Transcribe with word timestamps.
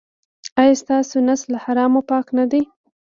ایا 0.61 0.73
ستاسو 0.81 1.17
نس 1.27 1.41
له 1.51 1.57
حرامو 1.63 2.01
پاک 2.09 2.25
نه 2.37 2.45
دی؟ 2.51 2.61